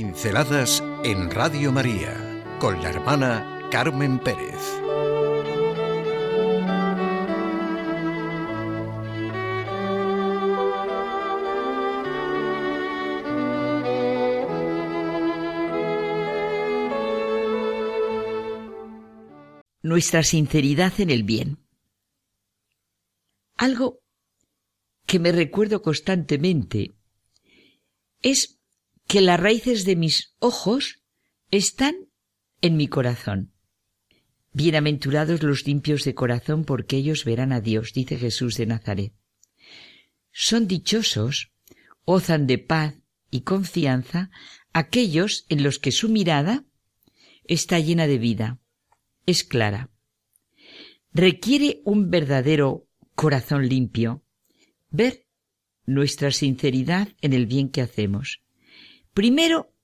[0.00, 2.14] Pinceladas en Radio María
[2.60, 4.54] con la hermana Carmen Pérez.
[19.82, 21.58] Nuestra sinceridad en el bien.
[23.56, 23.98] Algo
[25.06, 26.94] que me recuerdo constantemente
[28.22, 28.57] es
[29.08, 31.00] que las raíces de mis ojos
[31.50, 31.96] están
[32.60, 33.54] en mi corazón.
[34.52, 39.14] Bienaventurados los limpios de corazón, porque ellos verán a Dios, dice Jesús de Nazaret.
[40.30, 41.52] Son dichosos,
[42.04, 42.96] gozan de paz
[43.30, 44.30] y confianza
[44.74, 46.66] aquellos en los que su mirada
[47.44, 48.60] está llena de vida,
[49.24, 49.90] es clara.
[51.14, 54.22] Requiere un verdadero corazón limpio
[54.90, 55.24] ver
[55.86, 58.42] nuestra sinceridad en el bien que hacemos.
[59.18, 59.74] Primero,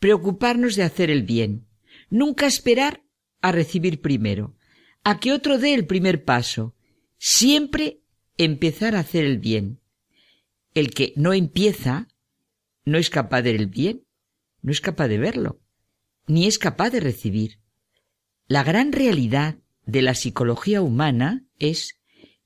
[0.00, 1.68] preocuparnos de hacer el bien.
[2.08, 3.04] Nunca esperar
[3.42, 4.56] a recibir primero,
[5.04, 6.74] a que otro dé el primer paso.
[7.16, 8.00] Siempre
[8.38, 9.78] empezar a hacer el bien.
[10.74, 12.08] El que no empieza
[12.84, 14.02] no es capaz de ver el bien,
[14.62, 15.60] no es capaz de verlo,
[16.26, 17.60] ni es capaz de recibir.
[18.48, 22.00] La gran realidad de la psicología humana es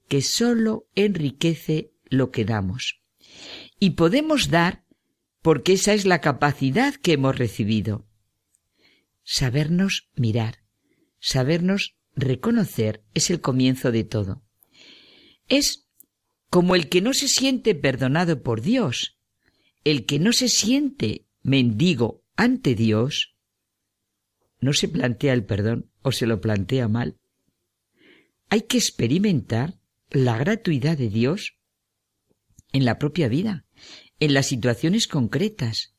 [0.08, 3.00] que sólo enriquece lo que damos.
[3.78, 4.83] Y podemos dar
[5.44, 8.06] porque esa es la capacidad que hemos recibido.
[9.24, 10.64] Sabernos mirar,
[11.20, 14.42] sabernos reconocer es el comienzo de todo.
[15.50, 15.86] Es
[16.48, 19.18] como el que no se siente perdonado por Dios,
[19.84, 23.36] el que no se siente mendigo ante Dios,
[24.60, 27.18] no se plantea el perdón o se lo plantea mal.
[28.48, 29.78] Hay que experimentar
[30.08, 31.58] la gratuidad de Dios
[32.72, 33.63] en la propia vida,
[34.20, 35.94] en las situaciones concretas.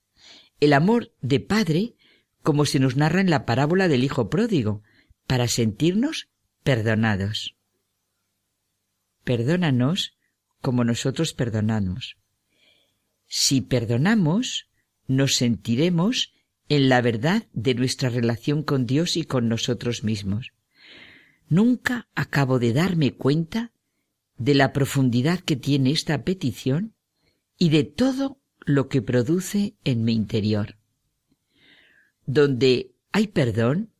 [0.59, 1.95] El amor de Padre,
[2.41, 4.84] como se nos narra en la parábola del Hijo Pródigo,
[5.28, 6.29] para sentirnos
[6.63, 7.56] perdonados.
[9.23, 10.17] Perdónanos
[10.62, 12.17] como nosotros perdonamos.
[13.28, 14.69] Si perdonamos,
[15.07, 16.34] nos sentiremos
[16.69, 20.53] en la verdad de nuestra relación con Dios y con nosotros mismos.
[21.47, 23.72] Nunca acabo de darme cuenta
[24.38, 26.94] de la profundidad que tiene esta petición
[27.57, 30.77] y de todo lo que produce en mi interior.
[32.25, 33.91] Donde hay perdón,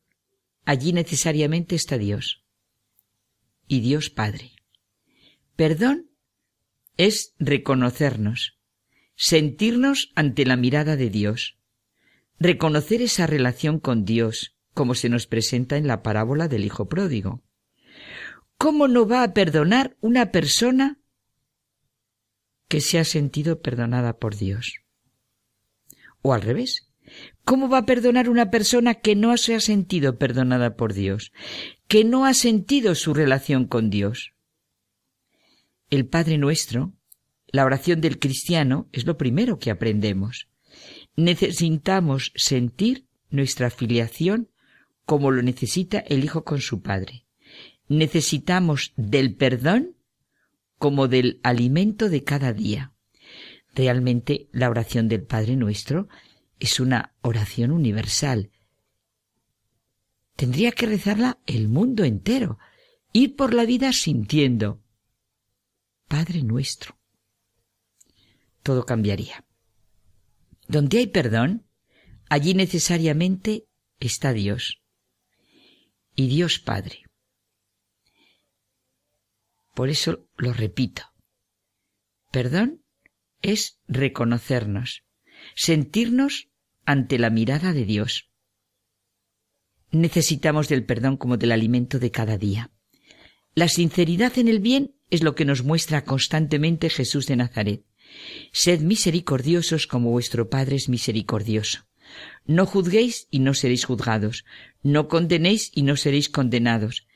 [0.64, 2.44] allí necesariamente está Dios
[3.68, 4.52] y Dios Padre.
[5.54, 6.10] Perdón
[6.96, 8.58] es reconocernos,
[9.14, 11.58] sentirnos ante la mirada de Dios,
[12.38, 17.42] reconocer esa relación con Dios, como se nos presenta en la parábola del Hijo Pródigo.
[18.58, 20.98] ¿Cómo no va a perdonar una persona
[22.68, 24.80] que se ha sentido perdonada por Dios?
[26.22, 26.92] O al revés,
[27.44, 31.32] ¿cómo va a perdonar una persona que no se ha sentido perdonada por Dios,
[31.88, 34.32] que no ha sentido su relación con Dios?
[35.90, 36.94] El Padre nuestro,
[37.46, 40.48] la oración del cristiano, es lo primero que aprendemos.
[41.14, 44.50] Necesitamos sentir nuestra filiación
[45.04, 47.26] como lo necesita el Hijo con su Padre
[47.88, 49.95] necesitamos del perdón
[50.78, 52.92] como del alimento de cada día.
[53.74, 56.08] Realmente la oración del Padre Nuestro
[56.58, 58.50] es una oración universal.
[60.36, 62.58] Tendría que rezarla el mundo entero,
[63.12, 64.82] ir por la vida sintiendo,
[66.08, 66.98] Padre Nuestro.
[68.62, 69.44] Todo cambiaría.
[70.68, 71.66] Donde hay perdón,
[72.28, 73.66] allí necesariamente
[73.98, 74.82] está Dios.
[76.14, 77.05] Y Dios Padre.
[79.76, 81.02] Por eso lo repito.
[82.32, 82.82] Perdón
[83.42, 85.04] es reconocernos,
[85.54, 86.48] sentirnos
[86.86, 88.30] ante la mirada de Dios.
[89.90, 92.70] Necesitamos del perdón como del alimento de cada día.
[93.54, 97.84] La sinceridad en el bien es lo que nos muestra constantemente Jesús de Nazaret.
[98.52, 101.86] Sed misericordiosos como vuestro Padre es misericordioso.
[102.46, 104.46] No juzguéis y no seréis juzgados.
[104.82, 107.06] No condenéis y no seréis condenados.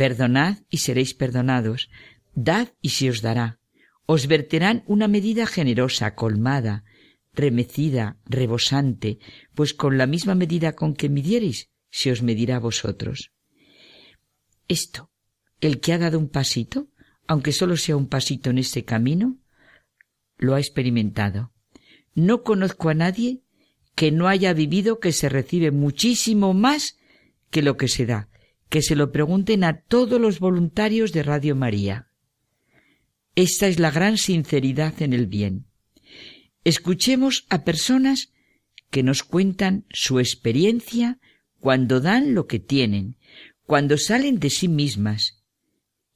[0.00, 1.90] Perdonad y seréis perdonados.
[2.34, 3.60] Dad y se os dará.
[4.06, 6.84] Os verterán una medida generosa, colmada,
[7.34, 9.18] remecida, rebosante,
[9.54, 13.32] pues con la misma medida con que midiereis, se os medirá a vosotros.
[14.68, 15.10] Esto,
[15.60, 16.88] el que ha dado un pasito,
[17.26, 19.36] aunque solo sea un pasito en este camino,
[20.38, 21.52] lo ha experimentado.
[22.14, 23.42] No conozco a nadie
[23.94, 26.96] que no haya vivido que se recibe muchísimo más
[27.50, 28.29] que lo que se da,
[28.70, 32.08] que se lo pregunten a todos los voluntarios de Radio María.
[33.34, 35.66] Esta es la gran sinceridad en el bien.
[36.64, 38.32] Escuchemos a personas
[38.90, 41.18] que nos cuentan su experiencia
[41.58, 43.16] cuando dan lo que tienen,
[43.64, 45.42] cuando salen de sí mismas,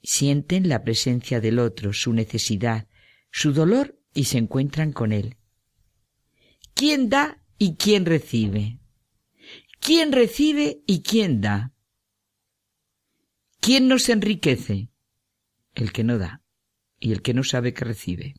[0.03, 2.89] sienten la presencia del otro, su necesidad,
[3.31, 5.37] su dolor y se encuentran con él.
[6.75, 8.79] ¿Quién da y quién recibe?
[9.81, 11.74] ¿Quién recibe y quién da?
[13.65, 14.91] ¿Quién nos enriquece?
[15.75, 16.43] El que no da
[17.01, 18.35] y el que no sabe que recibe.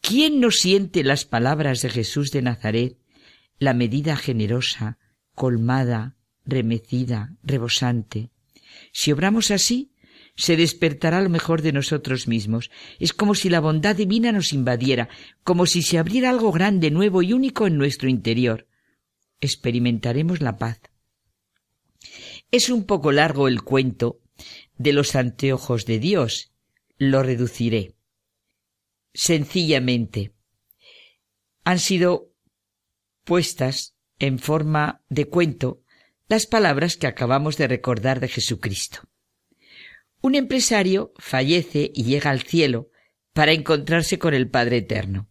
[0.00, 2.98] ¿Quién no siente las palabras de Jesús de Nazaret,
[3.60, 4.98] la medida generosa,
[5.36, 8.30] colmada, remecida, rebosante?
[8.90, 9.92] Si obramos así,
[10.34, 12.72] se despertará lo mejor de nosotros mismos.
[12.98, 15.08] Es como si la bondad divina nos invadiera,
[15.44, 18.66] como si se abriera algo grande, nuevo y único en nuestro interior.
[19.40, 20.80] Experimentaremos la paz.
[22.50, 24.20] Es un poco largo el cuento
[24.76, 26.52] de los anteojos de Dios.
[26.98, 27.94] Lo reduciré
[29.14, 30.32] sencillamente
[31.64, 32.32] han sido
[33.24, 35.82] puestas en forma de cuento
[36.28, 39.00] las palabras que acabamos de recordar de Jesucristo.
[40.20, 42.90] Un empresario fallece y llega al cielo
[43.32, 45.28] para encontrarse con el Padre Eterno.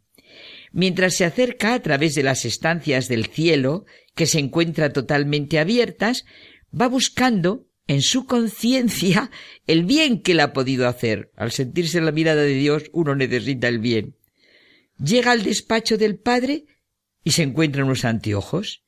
[0.72, 3.86] Mientras se acerca a través de las estancias del cielo,
[4.16, 6.26] que se encuentra totalmente abiertas,
[6.74, 9.32] va buscando en su conciencia
[9.66, 11.32] el bien que le ha podido hacer.
[11.36, 14.16] Al sentirse la mirada de Dios, uno necesita el bien.
[15.04, 16.66] Llega al despacho del Padre
[17.24, 18.84] y se encuentra unos anteojos.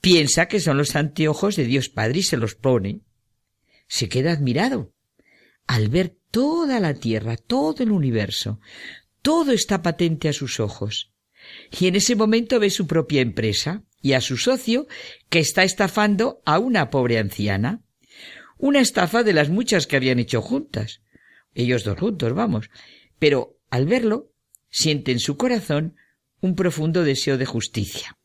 [0.00, 3.00] Piensa que son los anteojos de Dios Padre y se los pone.
[3.88, 4.92] Se queda admirado
[5.66, 8.60] al ver toda la tierra, todo el universo.
[9.22, 11.13] Todo está patente a sus ojos.
[11.78, 14.86] Y en ese momento ve su propia empresa y a su socio
[15.28, 17.84] que está estafando a una pobre anciana
[18.58, 21.02] una estafa de las muchas que habían hecho juntas.
[21.54, 22.70] Ellos dos juntos, vamos.
[23.18, 24.32] Pero al verlo,
[24.70, 25.96] siente en su corazón
[26.40, 28.16] un profundo deseo de justicia.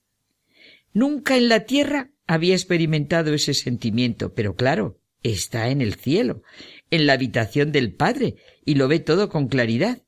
[0.94, 6.42] Nunca en la tierra había experimentado ese sentimiento, pero claro, está en el cielo,
[6.90, 8.36] en la habitación del Padre,
[8.66, 10.04] y lo ve todo con claridad.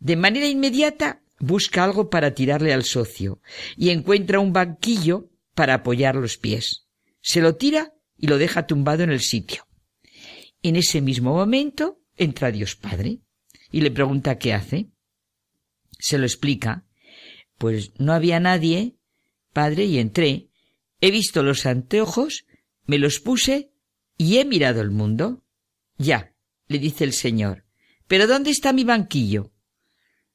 [0.00, 3.40] De manera inmediata busca algo para tirarle al socio,
[3.76, 6.86] y encuentra un banquillo para apoyar los pies.
[7.20, 9.66] Se lo tira y lo deja tumbado en el sitio.
[10.62, 13.20] En ese mismo momento entra Dios Padre
[13.70, 14.90] y le pregunta qué hace.
[15.98, 16.84] Se lo explica.
[17.58, 18.96] Pues no había nadie,
[19.52, 20.50] Padre, y entré.
[21.00, 22.46] He visto los anteojos,
[22.84, 23.72] me los puse
[24.18, 25.42] y he mirado el mundo.
[25.98, 26.34] Ya,
[26.68, 27.64] le dice el Señor.
[28.06, 29.52] Pero ¿dónde está mi banquillo?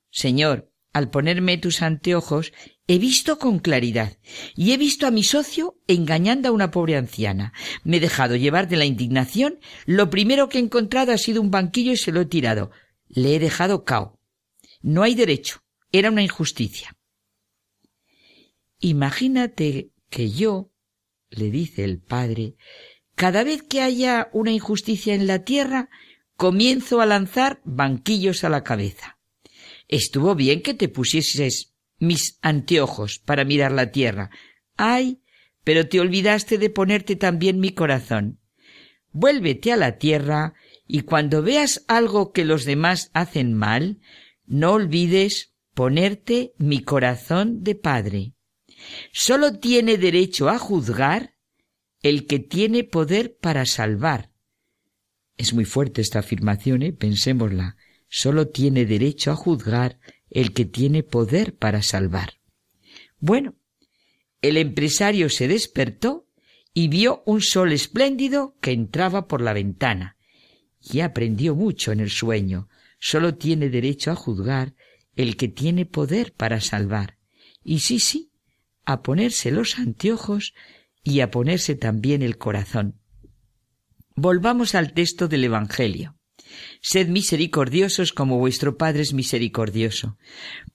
[0.09, 2.51] Señor, al ponerme tus anteojos,
[2.87, 4.17] he visto con claridad
[4.55, 7.53] y he visto a mi socio engañando a una pobre anciana.
[7.83, 9.59] Me he dejado llevar de la indignación.
[9.85, 12.71] Lo primero que he encontrado ha sido un banquillo y se lo he tirado.
[13.07, 14.19] Le he dejado cao.
[14.81, 15.63] No hay derecho.
[15.91, 16.97] Era una injusticia.
[18.79, 20.71] Imagínate que yo,
[21.29, 22.55] le dice el padre,
[23.15, 25.89] cada vez que haya una injusticia en la tierra,
[26.35, 29.20] comienzo a lanzar banquillos a la cabeza.
[29.91, 34.31] Estuvo bien que te pusieses mis anteojos para mirar la tierra.
[34.77, 35.21] Ay,
[35.65, 38.39] pero te olvidaste de ponerte también mi corazón.
[39.11, 40.53] Vuélvete a la tierra
[40.87, 43.99] y cuando veas algo que los demás hacen mal,
[44.45, 48.33] no olvides ponerte mi corazón de padre.
[49.11, 51.35] Solo tiene derecho a juzgar
[52.01, 54.31] el que tiene poder para salvar.
[55.35, 56.93] Es muy fuerte esta afirmación, ¿eh?
[56.93, 57.75] pensémosla
[58.11, 59.97] solo tiene derecho a juzgar
[60.29, 62.33] el que tiene poder para salvar.
[63.19, 63.55] Bueno,
[64.41, 66.27] el empresario se despertó
[66.73, 70.17] y vio un sol espléndido que entraba por la ventana.
[70.81, 72.67] Y aprendió mucho en el sueño.
[72.99, 74.75] Solo tiene derecho a juzgar
[75.15, 77.17] el que tiene poder para salvar.
[77.63, 78.31] Y sí, sí,
[78.83, 80.53] a ponerse los anteojos
[81.03, 82.99] y a ponerse también el corazón.
[84.15, 86.17] Volvamos al texto del Evangelio.
[86.81, 90.17] Sed misericordiosos como vuestro Padre es misericordioso.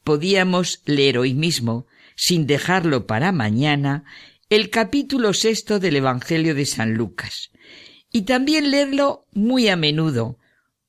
[0.05, 4.05] Podíamos leer hoy mismo, sin dejarlo para mañana,
[4.49, 7.51] el capítulo sexto del Evangelio de San Lucas,
[8.13, 10.39] y también leerlo muy a menudo,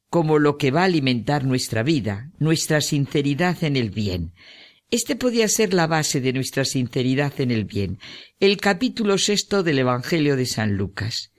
[0.09, 4.33] como lo que va a alimentar nuestra vida, nuestra sinceridad en el bien.
[4.89, 7.99] Este podía ser la base de nuestra sinceridad en el bien,
[8.39, 11.33] el capítulo sexto del Evangelio de San Lucas.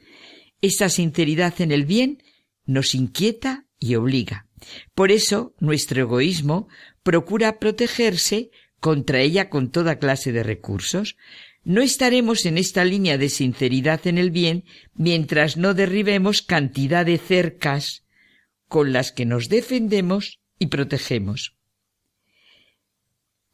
[0.60, 2.22] Esta sinceridad en el bien
[2.68, 4.46] nos inquieta y obliga.
[4.94, 6.68] Por eso nuestro egoísmo
[7.02, 11.16] procura protegerse contra ella con toda clase de recursos.
[11.64, 17.18] No estaremos en esta línea de sinceridad en el bien mientras no derribemos cantidad de
[17.18, 18.04] cercas
[18.68, 21.56] con las que nos defendemos y protegemos.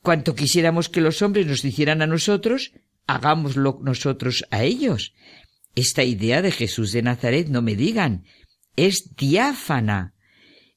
[0.02, 2.72] Cuanto quisiéramos que los hombres nos hicieran a nosotros,
[3.06, 5.14] hagámoslo nosotros a ellos.
[5.76, 8.24] Esta idea de Jesús de Nazaret, no me digan,
[8.76, 10.14] es diáfana.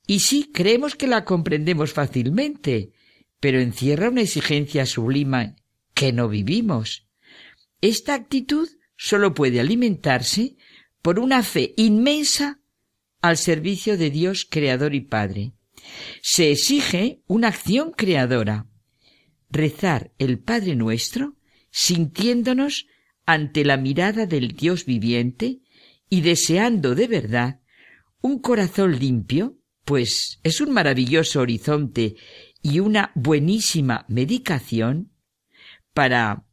[0.06, 2.92] Y sí, creemos que la comprendemos fácilmente,
[3.40, 5.56] pero encierra una exigencia sublime
[5.94, 7.08] que no vivimos.
[7.82, 10.56] Esta actitud solo puede alimentarse
[11.02, 12.62] por una fe inmensa
[13.22, 15.54] al servicio de Dios Creador y Padre.
[16.22, 18.68] Se exige una acción creadora.
[19.50, 21.36] Rezar el Padre nuestro
[21.72, 22.88] sintiéndonos
[23.26, 25.60] ante la mirada del Dios viviente
[26.10, 27.62] y deseando de verdad
[28.22, 32.16] un corazón limpio, pues es un maravilloso horizonte
[32.62, 35.12] y una buenísima medicación
[35.94, 36.46] para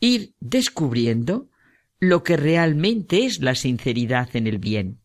[0.00, 1.48] ir descubriendo
[2.00, 5.00] lo que realmente es la sinceridad en el bien.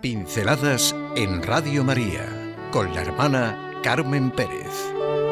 [0.00, 2.26] Pinceladas en Radio María
[2.70, 5.23] con la hermana Carmen Pérez.